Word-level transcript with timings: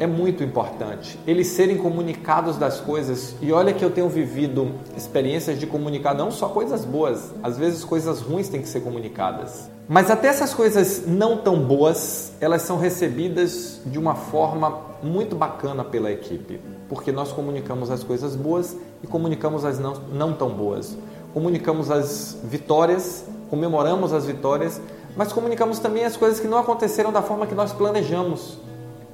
é 0.00 0.06
muito 0.06 0.42
importante. 0.42 1.20
Eles 1.26 1.48
serem 1.48 1.76
comunicados 1.76 2.56
das 2.56 2.80
coisas. 2.80 3.36
E 3.42 3.52
olha 3.52 3.74
que 3.74 3.84
eu 3.84 3.90
tenho 3.90 4.08
vivido 4.08 4.72
experiências 4.96 5.60
de 5.60 5.66
comunicar 5.66 6.14
não 6.14 6.30
só 6.30 6.48
coisas 6.48 6.86
boas, 6.86 7.30
às 7.42 7.58
vezes 7.58 7.84
coisas 7.84 8.22
ruins 8.22 8.48
têm 8.48 8.62
que 8.62 8.68
ser 8.68 8.80
comunicadas. 8.80 9.70
Mas 9.86 10.10
até 10.10 10.28
essas 10.28 10.54
coisas 10.54 11.06
não 11.06 11.36
tão 11.36 11.62
boas, 11.62 12.32
elas 12.40 12.62
são 12.62 12.78
recebidas 12.78 13.82
de 13.84 13.98
uma 13.98 14.14
forma 14.14 14.80
muito 15.02 15.36
bacana 15.36 15.84
pela 15.84 16.10
equipe, 16.10 16.60
porque 16.88 17.12
nós 17.12 17.30
comunicamos 17.30 17.90
as 17.90 18.02
coisas 18.02 18.34
boas 18.34 18.76
e 19.04 19.06
comunicamos 19.06 19.66
as 19.66 19.78
não, 19.78 19.94
não 20.12 20.32
tão 20.32 20.48
boas. 20.48 20.96
Comunicamos 21.34 21.90
as 21.90 22.38
vitórias, 22.42 23.24
comemoramos 23.50 24.14
as 24.14 24.24
vitórias, 24.24 24.80
mas 25.14 25.30
comunicamos 25.30 25.78
também 25.78 26.04
as 26.04 26.16
coisas 26.16 26.40
que 26.40 26.48
não 26.48 26.56
aconteceram 26.56 27.12
da 27.12 27.20
forma 27.20 27.46
que 27.46 27.54
nós 27.54 27.72
planejamos 27.72 28.69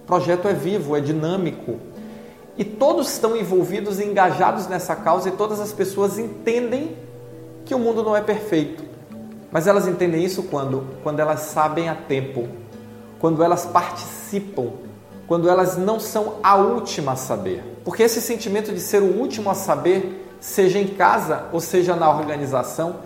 projeto 0.07 0.49
é 0.49 0.53
vivo, 0.53 0.97
é 0.97 1.01
dinâmico. 1.01 1.77
E 2.57 2.65
todos 2.65 3.13
estão 3.13 3.37
envolvidos 3.37 4.01
e 4.01 4.05
engajados 4.05 4.67
nessa 4.67 4.97
causa 4.97 5.29
e 5.29 5.33
todas 5.33 5.61
as 5.61 5.73
pessoas 5.73 6.19
entendem 6.19 6.97
que 7.65 7.75
o 7.75 7.79
mundo 7.79 8.03
não 8.03 8.17
é 8.17 8.21
perfeito. 8.21 8.85
Mas 9.51 9.67
elas 9.67 9.87
entendem 9.87 10.25
isso 10.25 10.45
quando? 10.45 10.87
Quando 11.03 11.21
elas 11.21 11.41
sabem 11.41 11.89
a 11.89 11.95
tempo, 11.95 12.49
quando 13.19 13.43
elas 13.43 13.67
participam, 13.67 14.73
quando 15.27 15.49
elas 15.49 15.77
não 15.77 15.99
são 15.99 16.35
a 16.43 16.57
última 16.57 17.13
a 17.13 17.17
saber. 17.17 17.63
Porque 17.85 18.03
esse 18.03 18.21
sentimento 18.21 18.73
de 18.73 18.81
ser 18.81 19.03
o 19.03 19.19
último 19.19 19.51
a 19.51 19.55
saber, 19.55 20.27
seja 20.41 20.79
em 20.79 20.89
casa 20.89 21.47
ou 21.53 21.61
seja 21.61 21.95
na 21.97 22.09
organização, 22.09 22.97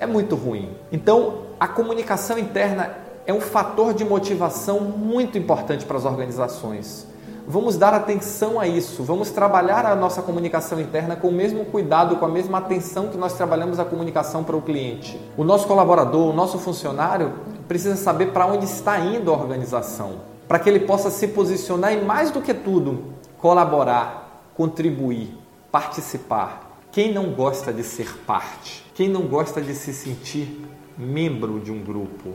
é 0.00 0.06
muito 0.06 0.34
ruim. 0.34 0.70
Então, 0.92 1.42
a 1.58 1.66
comunicação 1.66 2.38
interna 2.38 3.07
é 3.28 3.32
um 3.34 3.42
fator 3.42 3.92
de 3.92 4.06
motivação 4.06 4.80
muito 4.80 5.36
importante 5.36 5.84
para 5.84 5.98
as 5.98 6.06
organizações. 6.06 7.06
Vamos 7.46 7.76
dar 7.76 7.92
atenção 7.92 8.58
a 8.58 8.66
isso, 8.66 9.02
vamos 9.02 9.30
trabalhar 9.30 9.84
a 9.84 9.94
nossa 9.94 10.22
comunicação 10.22 10.80
interna 10.80 11.14
com 11.14 11.28
o 11.28 11.32
mesmo 11.32 11.66
cuidado, 11.66 12.16
com 12.16 12.24
a 12.24 12.28
mesma 12.28 12.56
atenção 12.56 13.08
que 13.08 13.18
nós 13.18 13.34
trabalhamos 13.34 13.78
a 13.78 13.84
comunicação 13.84 14.42
para 14.42 14.56
o 14.56 14.62
cliente. 14.62 15.20
O 15.36 15.44
nosso 15.44 15.66
colaborador, 15.66 16.30
o 16.30 16.32
nosso 16.32 16.58
funcionário 16.58 17.34
precisa 17.68 17.96
saber 17.96 18.32
para 18.32 18.46
onde 18.46 18.64
está 18.64 18.98
indo 18.98 19.30
a 19.30 19.36
organização, 19.36 20.22
para 20.48 20.58
que 20.58 20.70
ele 20.70 20.80
possa 20.80 21.10
se 21.10 21.28
posicionar 21.28 21.92
e, 21.92 22.02
mais 22.02 22.30
do 22.30 22.40
que 22.40 22.54
tudo, 22.54 23.12
colaborar, 23.36 24.42
contribuir, 24.54 25.36
participar. 25.70 26.80
Quem 26.90 27.12
não 27.12 27.32
gosta 27.32 27.74
de 27.74 27.82
ser 27.82 28.08
parte? 28.26 28.86
Quem 28.94 29.06
não 29.06 29.22
gosta 29.22 29.60
de 29.60 29.74
se 29.74 29.92
sentir 29.92 30.66
membro 30.96 31.60
de 31.60 31.70
um 31.70 31.84
grupo? 31.84 32.32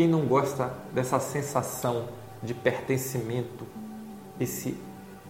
Quem 0.00 0.08
não 0.08 0.22
gosta 0.22 0.72
dessa 0.94 1.20
sensação 1.20 2.06
de 2.42 2.54
pertencimento, 2.54 3.66
esse 4.40 4.74